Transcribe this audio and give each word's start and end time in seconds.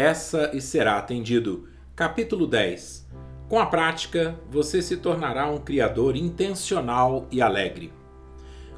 Peça 0.00 0.50
e 0.54 0.62
será 0.62 0.96
atendido. 0.96 1.68
Capítulo 1.94 2.46
10. 2.46 3.06
Com 3.50 3.60
a 3.60 3.66
prática, 3.66 4.34
você 4.50 4.80
se 4.80 4.96
tornará 4.96 5.46
um 5.50 5.58
criador 5.58 6.16
intencional 6.16 7.26
e 7.30 7.42
alegre. 7.42 7.92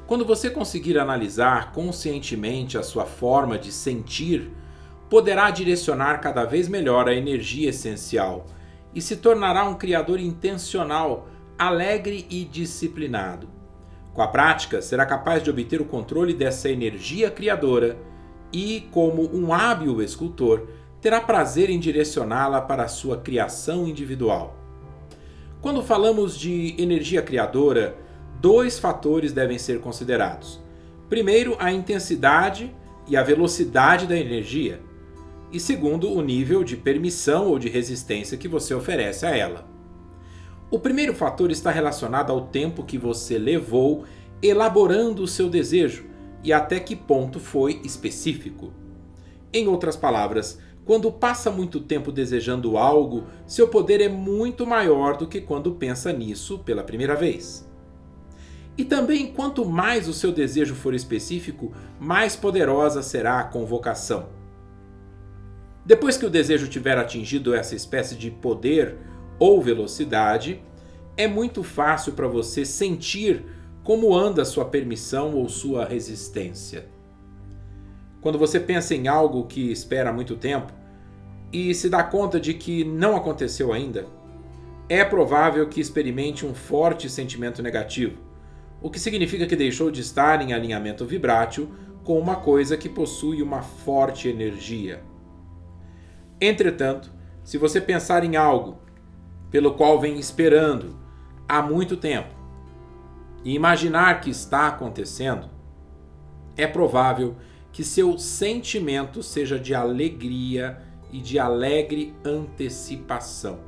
Quando 0.05 0.25
você 0.25 0.49
conseguir 0.49 0.99
analisar 0.99 1.71
conscientemente 1.71 2.77
a 2.77 2.83
sua 2.83 3.05
forma 3.05 3.57
de 3.57 3.71
sentir, 3.71 4.51
poderá 5.09 5.49
direcionar 5.49 6.19
cada 6.19 6.43
vez 6.43 6.67
melhor 6.67 7.07
a 7.07 7.15
energia 7.15 7.69
essencial 7.69 8.45
e 8.93 9.01
se 9.01 9.15
tornará 9.15 9.63
um 9.63 9.75
criador 9.75 10.19
intencional, 10.19 11.29
alegre 11.57 12.27
e 12.29 12.43
disciplinado. 12.43 13.47
Com 14.13 14.21
a 14.21 14.27
prática, 14.27 14.81
será 14.81 15.05
capaz 15.05 15.41
de 15.41 15.49
obter 15.49 15.79
o 15.79 15.85
controle 15.85 16.33
dessa 16.33 16.69
energia 16.69 17.31
criadora 17.31 17.97
e, 18.51 18.89
como 18.91 19.33
um 19.33 19.53
hábil 19.53 20.01
escultor, 20.01 20.67
terá 21.03 21.19
prazer 21.19 21.69
em 21.69 21.79
direcioná-la 21.79 22.61
para 22.61 22.83
a 22.83 22.87
sua 22.87 23.17
criação 23.17 23.85
individual. 23.85 24.55
Quando 25.61 25.83
falamos 25.83 26.39
de 26.39 26.81
energia 26.81 27.21
criadora, 27.21 27.97
dois 28.39 28.79
fatores 28.79 29.33
devem 29.33 29.59
ser 29.59 29.81
considerados. 29.81 30.61
Primeiro, 31.09 31.57
a 31.59 31.73
intensidade 31.73 32.73
e 33.05 33.17
a 33.17 33.21
velocidade 33.21 34.07
da 34.07 34.17
energia, 34.17 34.81
e 35.51 35.59
segundo, 35.59 36.09
o 36.09 36.21
nível 36.21 36.63
de 36.63 36.77
permissão 36.77 37.49
ou 37.49 37.59
de 37.59 37.67
resistência 37.67 38.37
que 38.37 38.47
você 38.47 38.73
oferece 38.73 39.25
a 39.25 39.35
ela. 39.35 39.67
O 40.71 40.79
primeiro 40.79 41.13
fator 41.13 41.51
está 41.51 41.69
relacionado 41.69 42.31
ao 42.31 42.47
tempo 42.47 42.81
que 42.81 42.97
você 42.97 43.37
levou 43.37 44.05
elaborando 44.41 45.21
o 45.21 45.27
seu 45.27 45.49
desejo 45.49 46.05
e 46.41 46.53
até 46.53 46.79
que 46.79 46.95
ponto 46.95 47.41
foi 47.41 47.81
específico. 47.83 48.71
Em 49.51 49.67
outras 49.67 49.95
palavras, 49.95 50.59
quando 50.85 51.11
passa 51.11 51.49
muito 51.49 51.79
tempo 51.79 52.11
desejando 52.11 52.77
algo, 52.77 53.23
seu 53.47 53.67
poder 53.67 54.01
é 54.01 54.09
muito 54.09 54.65
maior 54.67 55.15
do 55.15 55.27
que 55.27 55.39
quando 55.39 55.75
pensa 55.75 56.11
nisso 56.11 56.59
pela 56.59 56.83
primeira 56.83 57.15
vez. 57.15 57.67
E 58.77 58.83
também, 58.83 59.31
quanto 59.31 59.63
mais 59.65 60.07
o 60.07 60.13
seu 60.13 60.31
desejo 60.31 60.75
for 60.75 60.93
específico, 60.93 61.71
mais 61.99 62.35
poderosa 62.35 63.01
será 63.01 63.39
a 63.39 63.43
convocação. 63.43 64.27
Depois 65.85 66.17
que 66.17 66.25
o 66.25 66.29
desejo 66.29 66.67
tiver 66.67 66.97
atingido 66.97 67.53
essa 67.53 67.75
espécie 67.75 68.15
de 68.15 68.31
poder 68.31 68.97
ou 69.39 69.61
velocidade, 69.61 70.61
é 71.15 71.27
muito 71.27 71.63
fácil 71.63 72.13
para 72.13 72.27
você 72.27 72.65
sentir 72.65 73.45
como 73.83 74.15
anda 74.15 74.43
sua 74.43 74.65
permissão 74.65 75.35
ou 75.35 75.47
sua 75.47 75.85
resistência. 75.85 76.87
Quando 78.21 78.39
você 78.39 78.59
pensa 78.59 78.95
em 78.95 79.07
algo 79.07 79.45
que 79.45 79.71
espera 79.71 80.13
muito 80.13 80.35
tempo 80.35 80.73
e 81.53 81.73
se 81.75 81.87
dá 81.87 82.03
conta 82.03 82.39
de 82.39 82.55
que 82.55 82.83
não 82.83 83.15
aconteceu 83.15 83.71
ainda, 83.71 84.07
é 84.89 85.05
provável 85.05 85.69
que 85.69 85.79
experimente 85.79 86.45
um 86.45 86.55
forte 86.55 87.07
sentimento 87.07 87.61
negativo, 87.61 88.17
o 88.81 88.89
que 88.89 88.99
significa 88.99 89.45
que 89.45 89.55
deixou 89.55 89.91
de 89.91 90.01
estar 90.01 90.41
em 90.41 90.51
alinhamento 90.51 91.05
vibrátil 91.05 91.71
com 92.03 92.19
uma 92.19 92.37
coisa 92.37 92.75
que 92.75 92.89
possui 92.89 93.41
uma 93.41 93.61
forte 93.61 94.27
energia. 94.27 95.03
Entretanto, 96.41 97.13
se 97.43 97.57
você 97.57 97.79
pensar 97.79 98.23
em 98.23 98.35
algo 98.35 98.79
pelo 99.51 99.75
qual 99.75 99.99
vem 99.99 100.19
esperando 100.19 100.97
há 101.47 101.61
muito 101.61 101.95
tempo 101.95 102.33
e 103.45 103.53
imaginar 103.53 104.21
que 104.21 104.31
está 104.31 104.67
acontecendo, 104.67 105.49
é 106.57 106.65
provável 106.65 107.35
que 107.71 107.83
seu 107.83 108.17
sentimento 108.17 109.21
seja 109.21 109.59
de 109.59 109.73
alegria 109.73 110.92
e 111.13 111.21
de 111.21 111.37
alegre 111.37 112.13
antecipação. 112.25 113.59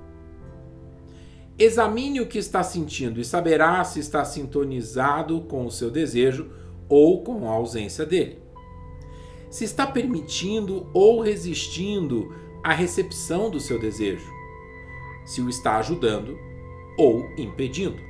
Examine 1.58 2.20
o 2.20 2.28
que 2.28 2.40
está 2.40 2.64
sentindo 2.64 3.22
e 3.22 3.24
saberá 3.24 3.82
se 3.86 4.00
está 4.00 4.26
sintonizado 4.26 5.42
com 5.42 5.66
o 5.66 5.72
seu 5.72 5.90
desejo 5.90 6.52
ou 6.90 7.24
com 7.24 7.48
a 7.48 7.54
ausência 7.54 8.06
dele. 8.06 8.40
Se 9.50 9.64
está 9.64 9.88
permitindo 9.88 10.90
ou 10.94 11.22
resistindo 11.22 12.36
à 12.62 12.74
recepção 12.74 13.50
do 13.50 13.60
seu 13.60 13.80
desejo. 13.80 14.30
Se 15.24 15.40
o 15.40 15.48
está 15.48 15.78
ajudando 15.78 16.38
ou 16.98 17.30
impedindo. 17.38 18.02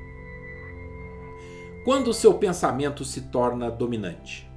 Quando 1.83 2.07
o 2.07 2.13
seu 2.13 2.33
pensamento 2.33 3.05
se 3.05 3.29
torna 3.29 3.69
dominante. 3.69 4.49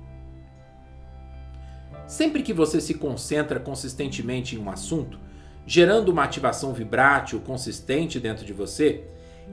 Sempre 2.08 2.42
que 2.42 2.54
você 2.54 2.80
se 2.80 2.94
concentra 2.94 3.60
consistentemente 3.60 4.56
em 4.56 4.58
um 4.58 4.70
assunto, 4.70 5.18
gerando 5.66 6.08
uma 6.08 6.24
ativação 6.24 6.72
vibrátil 6.72 7.38
consistente 7.40 8.18
dentro 8.18 8.46
de 8.46 8.52
você, 8.54 9.04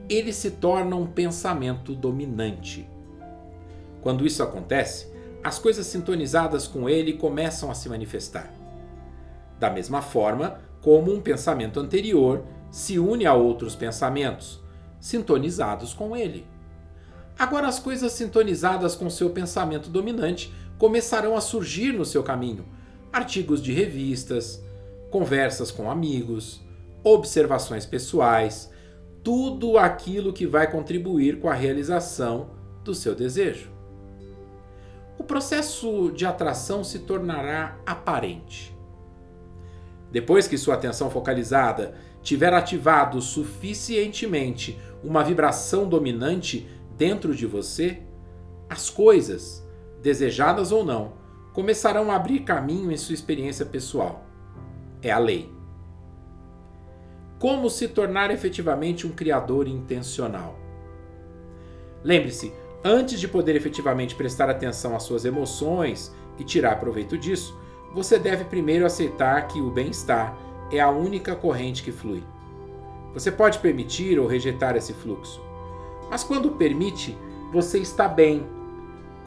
ele 0.08 0.32
se 0.32 0.52
torna 0.52 0.96
um 0.96 1.06
pensamento 1.06 1.94
dominante. 1.94 2.88
Quando 4.00 4.26
isso 4.26 4.42
acontece, 4.42 5.12
as 5.44 5.58
coisas 5.58 5.86
sintonizadas 5.86 6.66
com 6.66 6.88
ele 6.88 7.12
começam 7.12 7.70
a 7.70 7.74
se 7.74 7.90
manifestar. 7.90 8.50
Da 9.60 9.68
mesma 9.68 10.00
forma 10.00 10.58
como 10.80 11.12
um 11.12 11.20
pensamento 11.20 11.78
anterior 11.78 12.42
se 12.70 12.98
une 12.98 13.26
a 13.26 13.34
outros 13.34 13.76
pensamentos, 13.76 14.62
sintonizados 14.98 15.92
com 15.92 16.16
ele. 16.16 16.46
Agora, 17.38 17.68
as 17.68 17.78
coisas 17.78 18.12
sintonizadas 18.12 18.94
com 18.94 19.10
seu 19.10 19.28
pensamento 19.28 19.90
dominante 19.90 20.50
começarão 20.78 21.36
a 21.36 21.40
surgir 21.40 21.92
no 21.92 22.04
seu 22.04 22.22
caminho: 22.22 22.64
artigos 23.12 23.62
de 23.62 23.72
revistas, 23.72 24.62
conversas 25.10 25.70
com 25.70 25.90
amigos, 25.90 26.60
observações 27.02 27.86
pessoais, 27.86 28.70
tudo 29.22 29.78
aquilo 29.78 30.32
que 30.32 30.46
vai 30.46 30.70
contribuir 30.70 31.40
com 31.40 31.48
a 31.48 31.54
realização 31.54 32.50
do 32.84 32.94
seu 32.94 33.14
desejo. 33.14 33.70
O 35.18 35.24
processo 35.24 36.12
de 36.12 36.26
atração 36.26 36.84
se 36.84 37.00
tornará 37.00 37.78
aparente. 37.86 38.76
Depois 40.12 40.46
que 40.46 40.58
sua 40.58 40.74
atenção 40.74 41.10
focalizada 41.10 41.94
tiver 42.22 42.52
ativado 42.52 43.20
suficientemente 43.20 44.78
uma 45.02 45.24
vibração 45.24 45.88
dominante 45.88 46.68
dentro 46.96 47.34
de 47.34 47.46
você, 47.46 48.02
as 48.68 48.90
coisas, 48.90 49.65
desejadas 50.06 50.70
ou 50.70 50.84
não, 50.84 51.14
começarão 51.52 52.12
a 52.12 52.14
abrir 52.14 52.40
caminho 52.40 52.92
em 52.92 52.96
sua 52.96 53.12
experiência 53.12 53.66
pessoal. 53.66 54.24
É 55.02 55.10
a 55.10 55.18
lei. 55.18 55.52
Como 57.40 57.68
se 57.68 57.88
tornar 57.88 58.30
efetivamente 58.30 59.04
um 59.04 59.10
criador 59.10 59.66
intencional? 59.66 60.56
Lembre-se, 62.04 62.52
antes 62.84 63.18
de 63.18 63.26
poder 63.26 63.56
efetivamente 63.56 64.14
prestar 64.14 64.48
atenção 64.48 64.94
às 64.94 65.02
suas 65.02 65.24
emoções 65.24 66.14
e 66.38 66.44
tirar 66.44 66.78
proveito 66.78 67.18
disso, 67.18 67.58
você 67.92 68.16
deve 68.16 68.44
primeiro 68.44 68.86
aceitar 68.86 69.48
que 69.48 69.60
o 69.60 69.72
bem-estar 69.72 70.38
é 70.70 70.78
a 70.78 70.88
única 70.88 71.34
corrente 71.34 71.82
que 71.82 71.90
flui. 71.90 72.22
Você 73.12 73.32
pode 73.32 73.58
permitir 73.58 74.20
ou 74.20 74.28
rejeitar 74.28 74.76
esse 74.76 74.92
fluxo, 74.92 75.42
mas 76.08 76.22
quando 76.22 76.52
permite, 76.52 77.18
você 77.52 77.80
está 77.80 78.06
bem. 78.06 78.46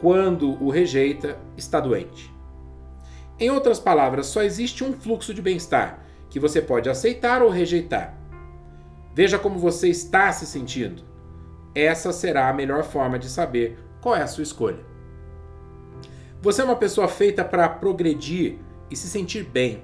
Quando 0.00 0.62
o 0.62 0.70
rejeita, 0.70 1.38
está 1.56 1.78
doente. 1.78 2.32
Em 3.38 3.50
outras 3.50 3.78
palavras, 3.78 4.26
só 4.26 4.42
existe 4.42 4.82
um 4.82 4.92
fluxo 4.92 5.34
de 5.34 5.42
bem-estar 5.42 6.04
que 6.30 6.40
você 6.40 6.62
pode 6.62 6.88
aceitar 6.88 7.42
ou 7.42 7.50
rejeitar. 7.50 8.16
Veja 9.14 9.38
como 9.38 9.58
você 9.58 9.88
está 9.88 10.32
se 10.32 10.46
sentindo. 10.46 11.02
Essa 11.74 12.12
será 12.12 12.48
a 12.48 12.52
melhor 12.52 12.84
forma 12.84 13.18
de 13.18 13.28
saber 13.28 13.78
qual 14.00 14.16
é 14.16 14.22
a 14.22 14.26
sua 14.26 14.42
escolha. 14.42 14.84
Você 16.40 16.62
é 16.62 16.64
uma 16.64 16.76
pessoa 16.76 17.08
feita 17.08 17.44
para 17.44 17.68
progredir 17.68 18.58
e 18.90 18.96
se 18.96 19.08
sentir 19.08 19.44
bem. 19.44 19.82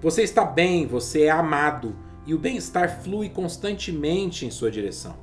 Você 0.00 0.22
está 0.22 0.44
bem, 0.44 0.86
você 0.86 1.22
é 1.22 1.30
amado 1.30 1.96
e 2.26 2.34
o 2.34 2.38
bem-estar 2.38 3.00
flui 3.02 3.30
constantemente 3.30 4.44
em 4.44 4.50
sua 4.50 4.70
direção. 4.70 5.16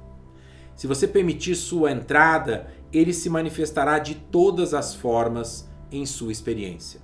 Se 0.76 0.88
você 0.88 1.08
permitir 1.08 1.56
sua 1.56 1.92
entrada, 1.92 2.68
ele 2.92 3.14
se 3.14 3.30
manifestará 3.30 4.00
de 4.00 4.16
todas 4.16 4.74
as 4.74 4.96
formas 4.96 5.70
em 5.92 6.06
sua 6.06 6.32
experiência. 6.32 7.02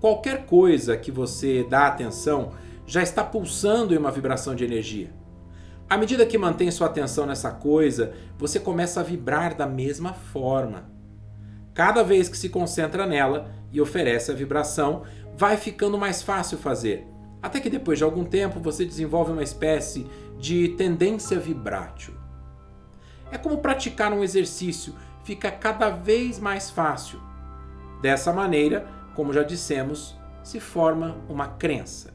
Qualquer 0.00 0.46
coisa 0.46 0.96
que 0.96 1.10
você 1.10 1.64
dá 1.68 1.86
atenção 1.86 2.52
já 2.86 3.02
está 3.02 3.24
pulsando 3.24 3.94
em 3.94 3.98
uma 3.98 4.10
vibração 4.10 4.54
de 4.54 4.64
energia. 4.64 5.12
À 5.88 5.96
medida 5.96 6.26
que 6.26 6.36
mantém 6.36 6.70
sua 6.70 6.88
atenção 6.88 7.26
nessa 7.26 7.50
coisa, 7.50 8.12
você 8.38 8.58
começa 8.58 9.00
a 9.00 9.04
vibrar 9.04 9.56
da 9.56 9.66
mesma 9.66 10.12
forma. 10.12 10.90
Cada 11.72 12.02
vez 12.02 12.28
que 12.28 12.36
se 12.36 12.48
concentra 12.48 13.06
nela 13.06 13.50
e 13.72 13.80
oferece 13.80 14.30
a 14.30 14.34
vibração, 14.34 15.02
vai 15.36 15.56
ficando 15.56 15.98
mais 15.98 16.22
fácil 16.22 16.58
fazer. 16.58 17.06
Até 17.40 17.60
que 17.60 17.70
depois 17.70 17.98
de 17.98 18.04
algum 18.04 18.24
tempo 18.24 18.58
você 18.58 18.84
desenvolve 18.84 19.30
uma 19.30 19.42
espécie 19.42 20.06
de 20.38 20.68
tendência 20.70 21.38
vibrátil. 21.38 22.14
É 23.30 23.38
como 23.38 23.58
praticar 23.58 24.12
um 24.12 24.22
exercício, 24.22 24.94
fica 25.24 25.50
cada 25.50 25.90
vez 25.90 26.38
mais 26.38 26.70
fácil. 26.70 27.20
Dessa 28.00 28.32
maneira, 28.32 28.86
como 29.14 29.32
já 29.32 29.42
dissemos, 29.42 30.16
se 30.42 30.60
forma 30.60 31.16
uma 31.28 31.48
crença. 31.48 32.14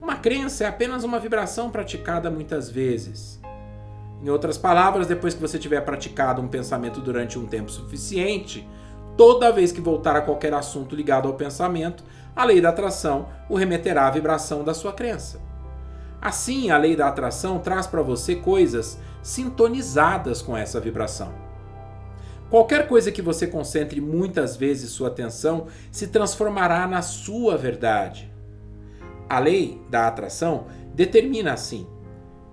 Uma 0.00 0.16
crença 0.16 0.64
é 0.64 0.66
apenas 0.66 1.04
uma 1.04 1.20
vibração 1.20 1.70
praticada 1.70 2.30
muitas 2.30 2.70
vezes. 2.70 3.40
Em 4.22 4.30
outras 4.30 4.56
palavras, 4.56 5.06
depois 5.06 5.34
que 5.34 5.40
você 5.40 5.58
tiver 5.58 5.80
praticado 5.82 6.40
um 6.40 6.48
pensamento 6.48 7.00
durante 7.00 7.38
um 7.38 7.46
tempo 7.46 7.70
suficiente, 7.70 8.66
toda 9.16 9.52
vez 9.52 9.72
que 9.72 9.80
voltar 9.80 10.16
a 10.16 10.22
qualquer 10.22 10.54
assunto 10.54 10.96
ligado 10.96 11.28
ao 11.28 11.34
pensamento, 11.34 12.02
a 12.34 12.44
lei 12.44 12.60
da 12.60 12.70
atração 12.70 13.28
o 13.48 13.56
remeterá 13.56 14.06
à 14.06 14.10
vibração 14.10 14.64
da 14.64 14.72
sua 14.72 14.92
crença. 14.92 15.40
Assim, 16.22 16.70
a 16.70 16.78
lei 16.78 16.94
da 16.94 17.08
atração 17.08 17.58
traz 17.58 17.84
para 17.84 18.00
você 18.00 18.36
coisas 18.36 18.96
sintonizadas 19.24 20.40
com 20.40 20.56
essa 20.56 20.78
vibração. 20.78 21.34
Qualquer 22.48 22.86
coisa 22.86 23.10
que 23.10 23.20
você 23.20 23.44
concentre 23.44 24.00
muitas 24.00 24.56
vezes 24.56 24.90
sua 24.90 25.08
atenção 25.08 25.66
se 25.90 26.06
transformará 26.06 26.86
na 26.86 27.02
sua 27.02 27.56
verdade. 27.56 28.32
A 29.28 29.40
lei 29.40 29.82
da 29.90 30.06
atração 30.06 30.66
determina 30.94 31.54
assim: 31.54 31.88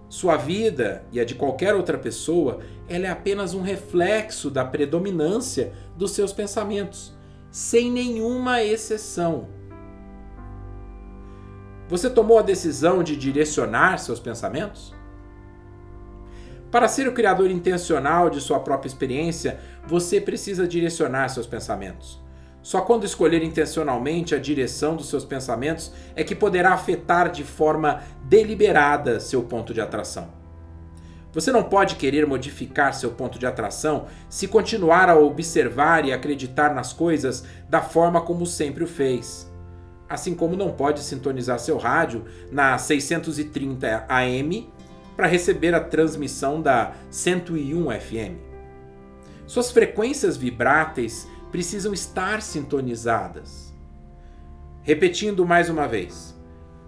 sua 0.10 0.36
vida 0.36 1.04
e 1.12 1.20
a 1.20 1.24
de 1.24 1.36
qualquer 1.36 1.76
outra 1.76 1.98
pessoa, 1.98 2.62
ela 2.88 3.06
é 3.06 3.10
apenas 3.12 3.54
um 3.54 3.62
reflexo 3.62 4.50
da 4.50 4.66
predominância 4.66 5.74
dos 5.96 6.12
seus 6.12 6.34
pensamentos, 6.34 7.14
sem 7.52 7.92
nenhuma 7.92 8.64
exceção. 8.64 9.59
Você 11.90 12.08
tomou 12.08 12.38
a 12.38 12.44
decisão 12.44 13.02
de 13.02 13.16
direcionar 13.16 13.98
seus 13.98 14.20
pensamentos? 14.20 14.94
Para 16.70 16.88
ser 16.88 17.08
o 17.08 17.14
criador 17.14 17.50
intencional 17.50 18.30
de 18.30 18.40
sua 18.40 18.60
própria 18.60 18.88
experiência, 18.88 19.60
você 19.88 20.22
precisa 20.22 20.68
direcionar 20.68 21.30
seus 21.30 21.48
pensamentos. 21.48 22.22
Só 22.62 22.82
quando 22.82 23.08
escolher 23.08 23.42
intencionalmente 23.42 24.36
a 24.36 24.40
direção 24.40 24.96
dos 24.96 25.10
seus 25.10 25.26
pensamentos 25.26 25.92
é 26.16 26.24
que 26.24 26.36
poderá 26.36 26.74
afetar 26.74 27.32
de 27.32 27.44
forma 27.44 28.04
deliberada 28.24 29.20
seu 29.20 29.42
ponto 29.42 29.74
de 29.74 29.82
atração. 29.82 30.30
Você 31.34 31.52
não 31.52 31.64
pode 31.64 31.96
querer 31.96 32.28
modificar 32.28 32.94
seu 32.94 33.14
ponto 33.14 33.40
de 33.40 33.48
atração 33.48 34.06
se 34.30 34.48
continuar 34.48 35.10
a 35.10 35.18
observar 35.18 36.06
e 36.06 36.14
acreditar 36.14 36.72
nas 36.72 36.94
coisas 36.94 37.44
da 37.68 37.82
forma 37.82 38.22
como 38.22 38.46
sempre 38.46 38.84
o 38.84 38.88
fez. 38.88 39.49
Assim 40.10 40.34
como 40.34 40.58
não 40.58 40.72
pode 40.72 41.02
sintonizar 41.02 41.60
seu 41.60 41.78
rádio 41.78 42.26
na 42.52 42.78
630 42.78 44.06
AM 44.10 44.68
para 45.16 45.28
receber 45.28 45.76
a 45.76 45.80
transmissão 45.80 46.62
da 46.62 46.94
101 47.12 47.92
FM. 48.00 48.50
Suas 49.46 49.72
frequências 49.72 50.36
vibráteis 50.36 51.28
precisam 51.52 51.94
estar 51.94 52.42
sintonizadas. 52.42 53.74
Repetindo 54.82 55.46
mais 55.46 55.70
uma 55.70 55.88
vez, 55.88 56.36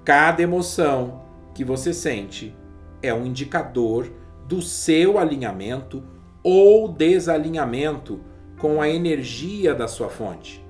cada 0.04 0.42
emoção 0.42 1.24
que 1.54 1.64
você 1.64 1.94
sente 1.94 2.56
é 3.02 3.14
um 3.14 3.26
indicador 3.26 4.12
do 4.48 4.62
seu 4.62 5.18
alinhamento 5.18 6.04
ou 6.44 6.88
desalinhamento 6.88 8.22
com 8.58 8.82
a 8.82 8.90
energia 8.90 9.74
da 9.74 9.88
sua 9.88 10.10
fonte. 10.10 10.61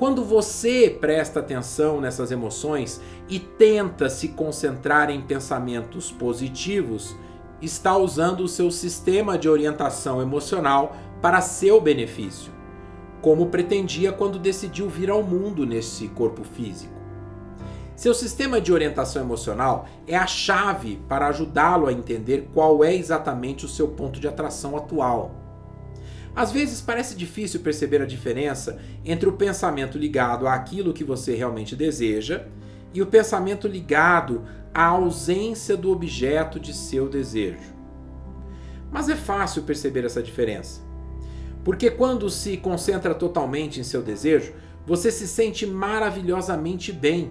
Quando 0.00 0.24
você 0.24 0.96
presta 1.00 1.38
atenção 1.38 2.00
nessas 2.00 2.32
emoções 2.32 3.00
e 3.28 3.38
tenta 3.38 4.08
se 4.08 4.28
concentrar 4.28 5.10
em 5.10 5.20
pensamentos 5.20 6.10
positivos, 6.10 7.14
está 7.62 7.96
usando 7.96 8.40
o 8.40 8.48
seu 8.48 8.68
sistema 8.70 9.38
de 9.38 9.48
orientação 9.48 10.20
emocional 10.20 10.96
para 11.22 11.40
seu 11.40 11.80
benefício 11.80 12.58
como 13.20 13.46
pretendia 13.46 14.12
quando 14.12 14.38
decidiu 14.38 14.88
vir 14.88 15.10
ao 15.10 15.22
mundo 15.22 15.66
nesse 15.66 16.08
corpo 16.08 16.42
físico. 16.42 16.94
Seu 17.94 18.14
sistema 18.14 18.60
de 18.60 18.72
orientação 18.72 19.22
emocional 19.22 19.86
é 20.06 20.16
a 20.16 20.26
chave 20.26 20.98
para 21.06 21.26
ajudá-lo 21.26 21.86
a 21.86 21.92
entender 21.92 22.48
qual 22.54 22.82
é 22.82 22.94
exatamente 22.94 23.66
o 23.66 23.68
seu 23.68 23.88
ponto 23.88 24.18
de 24.18 24.26
atração 24.26 24.74
atual. 24.76 25.39
Às 26.34 26.52
vezes 26.52 26.80
parece 26.80 27.14
difícil 27.14 27.60
perceber 27.60 28.00
a 28.00 28.06
diferença 28.06 28.78
entre 29.04 29.28
o 29.28 29.32
pensamento 29.32 29.98
ligado 29.98 30.46
àquilo 30.46 30.92
que 30.92 31.04
você 31.04 31.34
realmente 31.34 31.74
deseja 31.74 32.46
e 32.94 33.02
o 33.02 33.06
pensamento 33.06 33.66
ligado 33.66 34.44
à 34.72 34.84
ausência 34.86 35.76
do 35.76 35.90
objeto 35.90 36.60
de 36.60 36.72
seu 36.72 37.08
desejo. 37.08 37.74
Mas 38.90 39.08
é 39.08 39.16
fácil 39.16 39.62
perceber 39.62 40.04
essa 40.04 40.22
diferença. 40.22 40.80
Porque 41.64 41.90
quando 41.90 42.30
se 42.30 42.56
concentra 42.56 43.14
totalmente 43.14 43.80
em 43.80 43.84
seu 43.84 44.02
desejo, 44.02 44.52
você 44.86 45.10
se 45.10 45.28
sente 45.28 45.66
maravilhosamente 45.66 46.92
bem. 46.92 47.30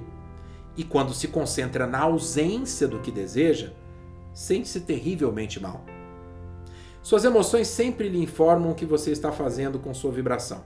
E 0.78 0.84
quando 0.84 1.14
se 1.14 1.28
concentra 1.28 1.88
na 1.88 2.00
ausência 2.00 2.88
do 2.88 3.00
que 3.00 3.12
deseja, 3.12 3.74
sente-se 4.34 4.82
terrivelmente 4.82 5.60
mal. 5.60 5.84
Suas 7.10 7.26
emoções 7.26 7.68
sempre 7.68 8.08
lhe 8.08 8.22
informam 8.22 8.70
o 8.70 8.76
que 8.76 8.86
você 8.86 9.10
está 9.10 9.32
fazendo 9.32 9.80
com 9.80 9.92
sua 9.96 10.12
vibração. 10.12 10.64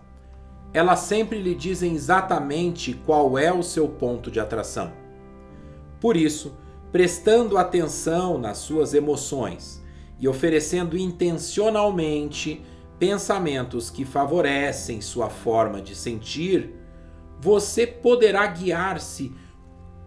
Elas 0.73 0.99
sempre 0.99 1.41
lhe 1.41 1.55
dizem 1.55 1.95
exatamente 1.95 2.93
qual 3.05 3.37
é 3.37 3.53
o 3.53 3.63
seu 3.63 3.87
ponto 3.87 4.29
de 4.29 4.41
atração. 4.41 4.91
Por 6.01 6.17
isso, 6.17 6.53
prestando 6.91 7.57
atenção 7.57 8.37
nas 8.37 8.57
suas 8.57 8.93
emoções 8.93 9.81
e 10.19 10.27
oferecendo 10.27 10.97
intencionalmente 10.97 12.61
pensamentos 12.99 13.89
que 13.89 14.03
favorecem 14.03 14.99
sua 14.99 15.29
forma 15.29 15.81
de 15.81 15.95
sentir, 15.95 16.75
você 17.39 17.87
poderá 17.87 18.45
guiar-se 18.47 19.31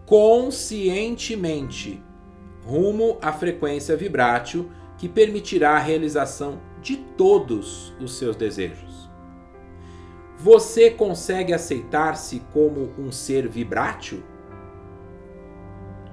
conscientemente 0.04 1.98
rumo 2.62 3.16
à 3.22 3.32
frequência 3.32 3.96
vibrátil 3.96 4.70
que 4.98 5.08
permitirá 5.08 5.76
a 5.76 5.80
realização 5.80 6.60
de 6.80 6.96
todos 6.96 7.94
os 8.00 8.16
seus 8.16 8.36
desejos. 8.36 9.10
Você 10.38 10.90
consegue 10.90 11.52
aceitar-se 11.52 12.40
como 12.52 12.92
um 12.98 13.10
ser 13.10 13.48
vibrátil? 13.48 14.22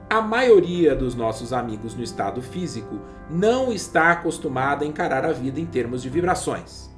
A 0.09 0.21
maioria 0.21 0.95
dos 0.95 1.15
nossos 1.15 1.51
amigos 1.51 1.95
no 1.95 2.03
estado 2.03 2.41
físico 2.41 2.99
não 3.29 3.71
está 3.71 4.11
acostumada 4.11 4.85
a 4.85 4.87
encarar 4.87 5.25
a 5.25 5.31
vida 5.31 5.59
em 5.59 5.65
termos 5.65 6.01
de 6.01 6.09
vibrações. 6.09 6.89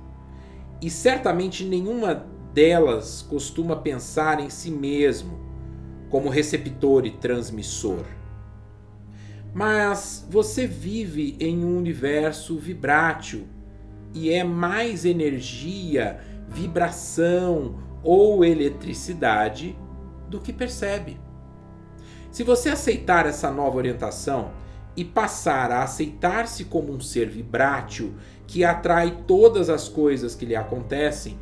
E 0.82 0.90
certamente 0.90 1.64
nenhuma 1.66 2.26
delas 2.54 3.22
costuma 3.22 3.76
pensar 3.76 4.40
em 4.40 4.50
si 4.50 4.70
mesmo 4.70 5.40
como 6.10 6.30
receptor 6.30 7.06
e 7.06 7.12
transmissor. 7.12 8.06
Mas 9.56 10.28
você 10.30 10.68
vive 10.68 11.38
em 11.40 11.64
um 11.64 11.78
universo 11.78 12.58
vibrátil 12.58 13.48
e 14.14 14.30
é 14.30 14.44
mais 14.44 15.06
energia, 15.06 16.20
vibração 16.50 17.80
ou 18.04 18.44
eletricidade 18.44 19.74
do 20.28 20.42
que 20.42 20.52
percebe. 20.52 21.18
Se 22.30 22.44
você 22.44 22.68
aceitar 22.68 23.26
essa 23.26 23.50
nova 23.50 23.78
orientação 23.78 24.52
e 24.94 25.06
passar 25.06 25.72
a 25.72 25.84
aceitar-se 25.84 26.66
como 26.66 26.92
um 26.92 27.00
ser 27.00 27.30
vibrátil 27.30 28.16
que 28.46 28.66
atrai 28.66 29.20
todas 29.26 29.70
as 29.70 29.88
coisas 29.88 30.36
que 30.36 30.46
lhe 30.46 30.56
acontecem, 30.58 31.40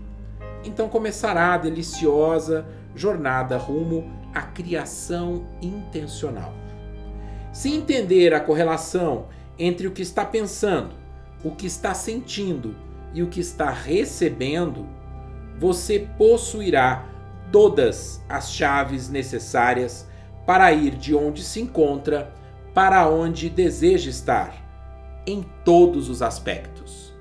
então 0.63 0.87
começará 0.87 1.55
a 1.55 1.57
deliciosa 1.57 2.63
jornada 2.93 3.57
rumo 3.57 4.07
à 4.35 4.43
criação 4.43 5.47
intencional. 5.63 6.62
Se 7.53 7.71
entender 7.71 8.33
a 8.33 8.39
correlação 8.39 9.27
entre 9.59 9.87
o 9.87 9.91
que 9.91 10.01
está 10.01 10.25
pensando, 10.25 10.95
o 11.43 11.51
que 11.51 11.67
está 11.67 11.93
sentindo 11.93 12.75
e 13.13 13.21
o 13.21 13.27
que 13.27 13.39
está 13.39 13.69
recebendo, 13.69 14.87
você 15.59 16.09
possuirá 16.17 17.07
todas 17.51 18.23
as 18.27 18.51
chaves 18.51 19.07
necessárias 19.07 20.07
para 20.47 20.73
ir 20.73 20.95
de 20.95 21.13
onde 21.13 21.43
se 21.43 21.61
encontra 21.61 22.33
para 22.73 23.07
onde 23.07 23.51
deseja 23.51 24.09
estar, 24.09 24.55
em 25.27 25.45
todos 25.63 26.09
os 26.09 26.23
aspectos. 26.23 27.12